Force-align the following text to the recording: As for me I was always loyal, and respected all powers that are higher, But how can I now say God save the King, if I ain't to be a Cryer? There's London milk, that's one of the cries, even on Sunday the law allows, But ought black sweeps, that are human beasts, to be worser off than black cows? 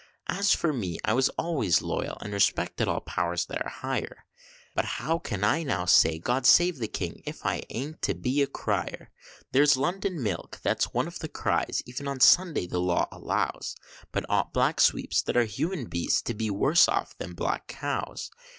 As 0.29 0.51
for 0.55 0.73
me 0.73 0.97
I 1.05 1.13
was 1.13 1.29
always 1.37 1.83
loyal, 1.83 2.17
and 2.21 2.33
respected 2.33 2.87
all 2.87 3.01
powers 3.01 3.45
that 3.45 3.63
are 3.63 3.69
higher, 3.69 4.25
But 4.73 4.85
how 4.97 5.19
can 5.19 5.43
I 5.43 5.61
now 5.61 5.85
say 5.85 6.17
God 6.17 6.47
save 6.47 6.79
the 6.79 6.87
King, 6.87 7.21
if 7.27 7.45
I 7.45 7.61
ain't 7.69 8.01
to 8.01 8.15
be 8.15 8.41
a 8.41 8.47
Cryer? 8.47 9.11
There's 9.51 9.77
London 9.77 10.23
milk, 10.23 10.59
that's 10.63 10.91
one 10.95 11.05
of 11.07 11.19
the 11.19 11.29
cries, 11.29 11.83
even 11.85 12.07
on 12.07 12.19
Sunday 12.19 12.65
the 12.65 12.79
law 12.81 13.09
allows, 13.11 13.75
But 14.11 14.25
ought 14.27 14.53
black 14.53 14.79
sweeps, 14.81 15.21
that 15.21 15.37
are 15.37 15.43
human 15.45 15.85
beasts, 15.85 16.23
to 16.23 16.33
be 16.33 16.49
worser 16.49 16.89
off 16.89 17.15
than 17.19 17.33
black 17.35 17.67
cows? 17.67 18.31